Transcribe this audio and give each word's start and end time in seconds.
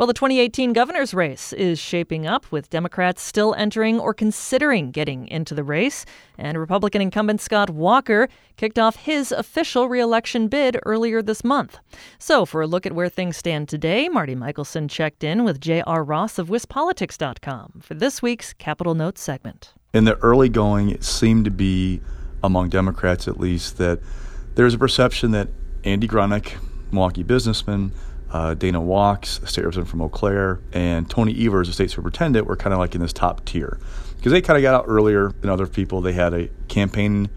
Well, 0.00 0.06
the 0.06 0.14
2018 0.14 0.72
governor's 0.72 1.12
race 1.12 1.52
is 1.52 1.78
shaping 1.78 2.26
up 2.26 2.50
with 2.50 2.70
Democrats 2.70 3.20
still 3.20 3.52
entering 3.52 4.00
or 4.00 4.14
considering 4.14 4.92
getting 4.92 5.28
into 5.28 5.54
the 5.54 5.62
race. 5.62 6.06
And 6.38 6.56
Republican 6.56 7.02
incumbent 7.02 7.42
Scott 7.42 7.68
Walker 7.68 8.30
kicked 8.56 8.78
off 8.78 8.96
his 8.96 9.30
official 9.30 9.90
reelection 9.90 10.48
bid 10.48 10.78
earlier 10.86 11.20
this 11.20 11.44
month. 11.44 11.80
So, 12.18 12.46
for 12.46 12.62
a 12.62 12.66
look 12.66 12.86
at 12.86 12.94
where 12.94 13.10
things 13.10 13.36
stand 13.36 13.68
today, 13.68 14.08
Marti 14.08 14.34
Mikkelson 14.34 14.88
checked 14.88 15.22
in 15.22 15.44
with 15.44 15.60
J.R. 15.60 16.02
Ross 16.02 16.38
of 16.38 16.48
WisPolitics.com 16.48 17.80
for 17.82 17.92
this 17.92 18.22
week's 18.22 18.54
Capitol 18.54 18.94
Notes 18.94 19.20
segment. 19.20 19.74
In 19.92 20.04
the 20.06 20.16
early 20.20 20.48
going, 20.48 20.88
it 20.88 21.04
seemed 21.04 21.44
to 21.44 21.50
be, 21.50 22.00
among 22.42 22.70
Democrats 22.70 23.28
at 23.28 23.38
least, 23.38 23.76
that 23.76 24.00
there's 24.54 24.72
a 24.72 24.78
perception 24.78 25.32
that 25.32 25.48
Andy 25.84 26.08
Gronik, 26.08 26.54
Milwaukee 26.90 27.22
businessman, 27.22 27.92
uh, 28.32 28.54
Dana 28.54 28.80
Wachs, 28.80 29.42
a 29.42 29.46
state 29.46 29.62
representative 29.62 29.90
from 29.90 30.02
Eau 30.02 30.08
Claire, 30.08 30.60
and 30.72 31.10
Tony 31.10 31.46
Evers, 31.46 31.68
a 31.68 31.72
state 31.72 31.90
superintendent, 31.90 32.46
were 32.46 32.56
kind 32.56 32.72
of 32.72 32.78
like 32.78 32.94
in 32.94 33.00
this 33.00 33.12
top 33.12 33.44
tier 33.44 33.78
because 34.16 34.32
they 34.32 34.40
kind 34.40 34.56
of 34.56 34.62
got 34.62 34.74
out 34.74 34.84
earlier 34.86 35.32
than 35.40 35.50
other 35.50 35.66
people. 35.66 36.00
They 36.00 36.12
had 36.12 36.34
a 36.34 36.48
campaign 36.68 37.30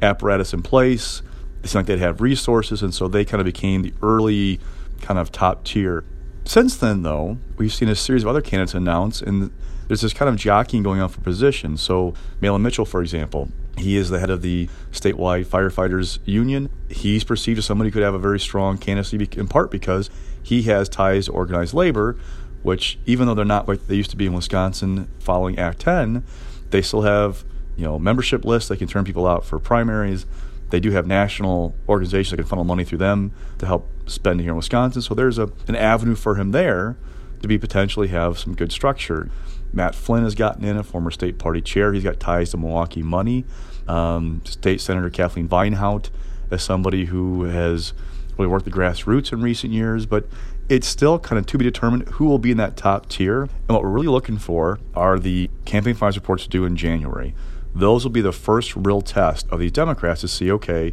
apparatus 0.00 0.52
in 0.52 0.62
place. 0.62 1.22
It 1.62 1.68
seemed 1.68 1.80
like 1.80 1.86
they'd 1.86 1.98
have 1.98 2.20
resources, 2.20 2.82
and 2.82 2.94
so 2.94 3.08
they 3.08 3.24
kind 3.24 3.40
of 3.40 3.44
became 3.44 3.82
the 3.82 3.92
early 4.02 4.58
kind 5.02 5.18
of 5.18 5.30
top 5.30 5.64
tier. 5.64 6.04
Since 6.44 6.78
then, 6.78 7.02
though, 7.02 7.38
we've 7.58 7.72
seen 7.72 7.88
a 7.88 7.94
series 7.94 8.22
of 8.22 8.28
other 8.28 8.40
candidates 8.40 8.74
announce, 8.74 9.20
and 9.20 9.52
there's 9.86 10.00
this 10.00 10.14
kind 10.14 10.28
of 10.28 10.36
jockeying 10.36 10.82
going 10.82 11.00
on 11.00 11.10
for 11.10 11.20
position. 11.20 11.76
So, 11.76 12.14
Mahlon 12.40 12.62
Mitchell, 12.62 12.86
for 12.86 13.02
example, 13.02 13.50
he 13.76 13.96
is 13.96 14.08
the 14.08 14.18
head 14.18 14.30
of 14.30 14.42
the 14.42 14.68
statewide 14.92 15.46
firefighters 15.46 16.18
union. 16.24 16.70
He's 16.88 17.24
perceived 17.24 17.58
as 17.58 17.66
somebody 17.66 17.88
who 17.90 17.94
could 17.94 18.02
have 18.02 18.14
a 18.14 18.18
very 18.18 18.40
strong 18.40 18.78
candidacy 18.78 19.28
in 19.38 19.48
part 19.48 19.70
because 19.70 20.10
he 20.42 20.62
has 20.62 20.88
ties 20.88 21.26
to 21.26 21.32
organized 21.32 21.74
labor, 21.74 22.16
which 22.62 22.98
even 23.06 23.26
though 23.26 23.34
they're 23.34 23.44
not 23.44 23.68
like 23.68 23.86
they 23.86 23.94
used 23.94 24.10
to 24.10 24.16
be 24.16 24.26
in 24.26 24.32
Wisconsin 24.32 25.08
following 25.18 25.58
Act 25.58 25.80
10, 25.80 26.24
they 26.70 26.82
still 26.82 27.02
have 27.02 27.44
you 27.76 27.84
know 27.84 27.98
membership 27.98 28.44
lists. 28.44 28.68
They 28.68 28.76
can 28.76 28.88
turn 28.88 29.04
people 29.04 29.26
out 29.26 29.44
for 29.44 29.58
primaries. 29.58 30.26
They 30.70 30.80
do 30.80 30.92
have 30.92 31.06
national 31.06 31.74
organizations 31.88 32.30
that 32.30 32.36
can 32.36 32.46
funnel 32.46 32.64
money 32.64 32.84
through 32.84 32.98
them 32.98 33.32
to 33.58 33.66
help 33.66 33.88
spend 34.06 34.40
here 34.40 34.50
in 34.50 34.56
Wisconsin. 34.56 35.02
So 35.02 35.14
there's 35.14 35.38
a 35.38 35.50
an 35.68 35.76
avenue 35.76 36.14
for 36.14 36.36
him 36.36 36.52
there 36.52 36.96
to 37.42 37.48
be 37.48 37.58
potentially 37.58 38.08
have 38.08 38.38
some 38.38 38.54
good 38.54 38.72
structure. 38.72 39.30
Matt 39.72 39.94
Flynn 39.94 40.24
has 40.24 40.34
gotten 40.34 40.64
in, 40.64 40.76
a 40.76 40.82
former 40.82 41.10
state 41.10 41.38
party 41.38 41.60
chair. 41.60 41.92
He's 41.92 42.04
got 42.04 42.20
ties 42.20 42.50
to 42.50 42.56
Milwaukee 42.56 43.02
money. 43.02 43.44
Um, 43.88 44.42
state 44.44 44.80
Senator 44.80 45.10
Kathleen 45.10 45.48
Vinehout 45.48 46.10
as 46.50 46.62
somebody 46.62 47.06
who 47.06 47.44
has 47.44 47.92
really 48.40 48.50
worked 48.50 48.64
the 48.64 48.70
grassroots 48.70 49.32
in 49.32 49.42
recent 49.42 49.72
years, 49.72 50.06
but 50.06 50.26
it's 50.68 50.86
still 50.86 51.18
kind 51.18 51.38
of 51.38 51.46
to 51.46 51.58
be 51.58 51.64
determined 51.64 52.08
who 52.10 52.24
will 52.24 52.38
be 52.38 52.50
in 52.50 52.56
that 52.56 52.76
top 52.76 53.08
tier. 53.08 53.42
And 53.42 53.68
what 53.68 53.82
we're 53.82 53.90
really 53.90 54.08
looking 54.08 54.38
for 54.38 54.78
are 54.94 55.18
the 55.18 55.50
campaign 55.64 55.94
finance 55.94 56.16
reports 56.16 56.46
due 56.46 56.64
in 56.64 56.76
January. 56.76 57.34
Those 57.74 58.04
will 58.04 58.10
be 58.10 58.20
the 58.20 58.32
first 58.32 58.74
real 58.74 59.02
test 59.02 59.46
of 59.50 59.60
these 59.60 59.72
Democrats 59.72 60.22
to 60.22 60.28
see 60.28 60.50
okay, 60.50 60.92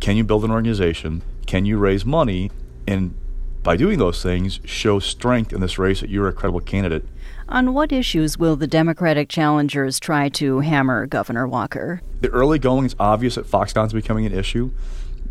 can 0.00 0.16
you 0.16 0.24
build 0.24 0.44
an 0.44 0.50
organization? 0.50 1.22
Can 1.46 1.64
you 1.64 1.78
raise 1.78 2.04
money? 2.04 2.50
And 2.86 3.14
by 3.62 3.76
doing 3.76 3.98
those 3.98 4.22
things, 4.22 4.60
show 4.64 5.00
strength 5.00 5.52
in 5.52 5.60
this 5.60 5.78
race 5.78 6.00
that 6.00 6.10
you're 6.10 6.28
a 6.28 6.32
credible 6.32 6.60
candidate. 6.60 7.04
On 7.48 7.74
what 7.74 7.92
issues 7.92 8.38
will 8.38 8.56
the 8.56 8.66
Democratic 8.66 9.28
challengers 9.28 9.98
try 9.98 10.28
to 10.30 10.60
hammer 10.60 11.06
Governor 11.06 11.48
Walker? 11.48 12.00
The 12.20 12.28
early 12.28 12.58
going 12.58 12.86
is 12.86 12.96
obvious 12.98 13.34
that 13.34 13.46
Foxconn 13.46 13.86
is 13.86 13.92
becoming 13.92 14.26
an 14.26 14.32
issue. 14.32 14.70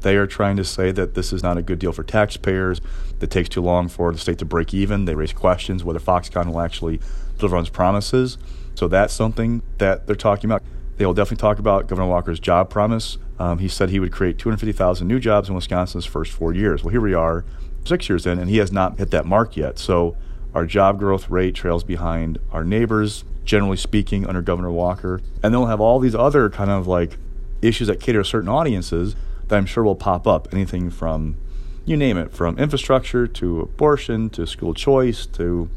They 0.05 0.17
are 0.17 0.27
trying 0.27 0.55
to 0.57 0.63
say 0.63 0.91
that 0.91 1.15
this 1.15 1.33
is 1.33 1.41
not 1.41 1.57
a 1.57 1.63
good 1.63 1.79
deal 1.79 1.91
for 1.91 2.03
taxpayers, 2.03 2.79
that 3.17 3.31
takes 3.31 3.49
too 3.49 3.63
long 3.63 3.87
for 3.87 4.11
the 4.11 4.19
state 4.19 4.37
to 4.37 4.45
break 4.45 4.71
even. 4.71 5.05
They 5.05 5.15
raise 5.15 5.33
questions 5.33 5.83
whether 5.83 5.97
Foxconn 5.97 6.45
will 6.45 6.61
actually 6.61 6.99
deliver 7.39 7.57
on 7.57 7.63
its 7.63 7.71
promises. 7.71 8.37
So 8.75 8.87
that's 8.87 9.15
something 9.15 9.63
that 9.79 10.05
they're 10.05 10.15
talking 10.15 10.47
about. 10.47 10.61
They 10.97 11.07
will 11.07 11.15
definitely 11.15 11.41
talk 11.41 11.57
about 11.57 11.87
Governor 11.87 12.07
Walker's 12.07 12.39
job 12.39 12.69
promise. 12.69 13.17
Um, 13.39 13.57
he 13.57 13.67
said 13.67 13.89
he 13.89 13.99
would 13.99 14.11
create 14.11 14.37
250,000 14.37 15.07
new 15.07 15.19
jobs 15.19 15.49
in 15.49 15.55
Wisconsin's 15.55 16.05
first 16.05 16.31
four 16.31 16.53
years. 16.53 16.83
Well, 16.83 16.91
here 16.91 17.01
we 17.01 17.15
are, 17.15 17.43
six 17.83 18.07
years 18.07 18.27
in, 18.27 18.37
and 18.37 18.47
he 18.47 18.57
has 18.57 18.71
not 18.71 18.99
hit 18.99 19.09
that 19.09 19.25
mark 19.25 19.57
yet. 19.57 19.79
So 19.79 20.15
our 20.53 20.67
job 20.67 20.99
growth 20.99 21.31
rate 21.31 21.55
trails 21.55 21.83
behind 21.83 22.37
our 22.51 22.63
neighbors, 22.63 23.23
generally 23.43 23.77
speaking, 23.77 24.27
under 24.27 24.43
Governor 24.43 24.69
Walker. 24.69 25.19
And 25.41 25.51
then 25.51 25.61
we'll 25.61 25.69
have 25.69 25.81
all 25.81 25.97
these 25.97 26.13
other 26.13 26.51
kind 26.51 26.69
of 26.69 26.85
like 26.85 27.17
issues 27.63 27.87
that 27.87 27.99
cater 27.99 28.21
to 28.21 28.29
certain 28.29 28.49
audiences 28.49 29.15
that 29.47 29.55
I'm 29.55 29.65
sure 29.65 29.83
will 29.83 29.95
pop 29.95 30.27
up. 30.27 30.47
Anything 30.51 30.89
from, 30.89 31.37
you 31.85 31.97
name 31.97 32.17
it, 32.17 32.31
from 32.31 32.57
infrastructure 32.57 33.27
to 33.27 33.61
abortion 33.61 34.29
to 34.31 34.45
school 34.47 34.73
choice 34.73 35.25
to 35.27 35.69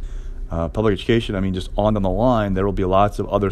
uh, 0.50 0.68
public 0.68 0.92
education. 0.92 1.34
I 1.34 1.40
mean, 1.40 1.54
just 1.54 1.70
on 1.76 1.94
down 1.94 2.02
the 2.02 2.10
line, 2.10 2.54
there 2.54 2.64
will 2.64 2.72
be 2.72 2.84
lots 2.84 3.18
of 3.18 3.28
other 3.28 3.50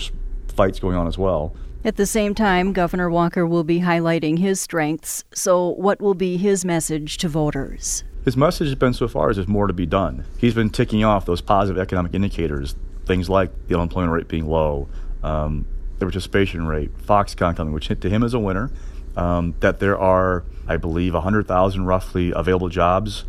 fights 0.49 0.79
going 0.79 0.97
on 0.97 1.07
as 1.07 1.19
well. 1.19 1.55
At 1.85 1.97
the 1.97 2.07
same 2.07 2.35
time, 2.35 2.73
Governor 2.73 3.11
Walker 3.11 3.47
will 3.47 3.63
be 3.63 3.81
highlighting 3.81 4.39
his 4.39 4.61
strengths. 4.61 5.23
So, 5.35 5.69
what 5.69 6.01
will 6.01 6.15
be 6.15 6.37
his 6.37 6.65
message 6.65 7.17
to 7.19 7.29
voters? 7.29 8.03
His 8.25 8.37
message 8.37 8.67
has 8.67 8.75
been 8.75 8.93
so 8.93 9.07
far 9.07 9.31
is 9.31 9.37
there's 9.37 9.47
more 9.47 9.69
to 9.69 9.73
be 9.73 9.87
done. 9.87 10.25
He's 10.39 10.55
been 10.55 10.71
ticking 10.71 11.05
off 11.05 11.27
those 11.27 11.41
positive 11.41 11.81
economic 11.81 12.13
indicators, 12.13 12.75
things 13.05 13.29
like 13.29 13.51
the 13.69 13.77
unemployment 13.77 14.13
rate 14.13 14.27
being 14.27 14.49
low, 14.49 14.89
um, 15.23 15.65
the 16.01 16.07
participation 16.07 16.67
rate, 16.67 16.91
Foxconn 16.99 17.57
coming, 17.57 17.73
which 17.73 17.87
to 17.87 18.11
him 18.11 18.25
is 18.25 18.35
a 18.35 18.41
winner 18.41 18.73
um, 19.17 19.55
that 19.61 19.81
there 19.81 19.99
are, 19.99 20.45
I 20.69 20.77
believe, 20.77 21.15
100,000 21.15 21.85
roughly 21.85 22.33
available 22.35 22.69
jobs 22.69 23.25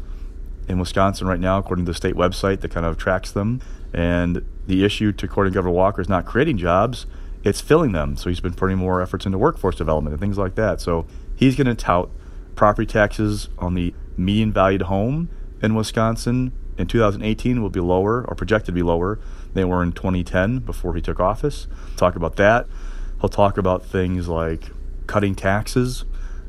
in 0.67 0.79
Wisconsin 0.79 1.27
right 1.27 1.39
now, 1.39 1.57
according 1.57 1.85
to 1.85 1.91
the 1.91 1.95
state 1.95 2.15
website 2.15 2.59
that 2.61 2.71
kind 2.71 2.85
of 2.85 2.97
tracks 2.97 3.31
them. 3.31 3.61
And 3.93 4.45
the 4.67 4.83
issue, 4.83 5.11
to 5.13 5.25
according 5.25 5.53
to 5.53 5.55
Governor 5.55 5.73
Walker, 5.73 6.01
is 6.01 6.09
not 6.09 6.25
creating 6.25 6.57
jobs, 6.57 7.05
it's 7.43 7.61
filling 7.61 7.93
them. 7.93 8.17
So 8.17 8.29
he's 8.29 8.41
been 8.41 8.53
putting 8.53 8.77
more 8.77 9.01
efforts 9.01 9.25
into 9.25 9.37
workforce 9.37 9.75
development 9.75 10.13
and 10.13 10.19
things 10.19 10.37
like 10.37 10.55
that. 10.55 10.81
So 10.81 11.07
he's 11.35 11.55
going 11.55 11.67
to 11.67 11.75
tout 11.75 12.09
property 12.55 12.85
taxes 12.85 13.49
on 13.57 13.75
the 13.75 13.93
median 14.17 14.51
valued 14.51 14.83
home 14.83 15.29
in 15.61 15.75
Wisconsin 15.75 16.51
in 16.77 16.87
2018 16.87 17.61
will 17.61 17.69
be 17.69 17.79
lower 17.79 18.23
or 18.27 18.35
projected 18.35 18.67
to 18.67 18.71
be 18.71 18.83
lower 18.83 19.15
than 19.15 19.53
they 19.53 19.65
were 19.65 19.81
in 19.81 19.91
2010 19.91 20.59
before 20.59 20.95
he 20.95 21.01
took 21.01 21.19
office. 21.19 21.67
Talk 21.95 22.15
about 22.15 22.35
that. 22.35 22.67
He'll 23.19 23.29
talk 23.29 23.57
about 23.57 23.83
things 23.83 24.27
like 24.27 24.69
cutting 25.07 25.35
taxes 25.35 26.05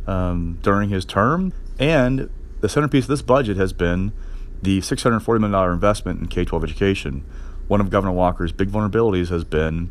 um, 0.06 0.58
during 0.62 0.90
his 0.90 1.04
term. 1.04 1.52
And 1.78 2.30
the 2.60 2.68
centerpiece 2.68 3.04
of 3.04 3.08
this 3.08 3.22
budget 3.22 3.56
has 3.56 3.72
been 3.72 4.12
the 4.62 4.80
$640 4.80 5.40
million 5.40 5.72
investment 5.72 6.20
in 6.20 6.26
K 6.26 6.44
12 6.44 6.64
education. 6.64 7.24
One 7.68 7.80
of 7.80 7.90
Governor 7.90 8.12
Walker's 8.12 8.52
big 8.52 8.70
vulnerabilities 8.70 9.28
has 9.28 9.44
been 9.44 9.90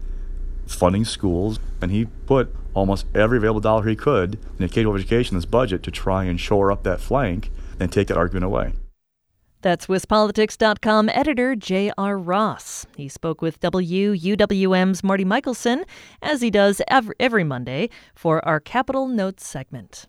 funding 0.66 1.06
schools, 1.06 1.60
and 1.82 1.92
he 1.92 2.06
put 2.26 2.54
almost 2.74 3.06
every 3.16 3.38
available 3.38 3.62
dollar 3.62 3.88
he 3.88 3.96
could 3.96 4.38
in 4.60 4.68
K 4.68 4.84
12 4.84 4.98
education 4.98 5.38
this 5.38 5.46
budget 5.46 5.84
to 5.84 5.92
try 5.92 6.26
and 6.26 6.40
shore 6.40 6.72
up 6.72 6.84
that 6.84 7.00
flank 7.00 7.52
and 7.80 7.92
take 7.92 8.08
that 8.08 8.18
argument 8.18 8.46
away. 8.46 8.74
That's 9.62 9.88
WisPolitics.com 9.88 11.10
editor 11.10 11.56
J.R. 11.56 12.18
Ross. 12.18 12.86
He 12.96 13.08
spoke 13.08 13.42
with 13.42 13.60
WUWM's 13.60 15.04
Marti 15.04 15.26
Mikkelson, 15.26 15.84
as 16.22 16.42
he 16.42 16.50
does 16.50 16.82
every, 16.88 17.16
every 17.20 17.44
Monday, 17.44 17.90
for 18.16 18.44
our 18.46 18.60
Capitol 18.60 19.08
Notes 19.08 19.46
segment. 19.46 20.08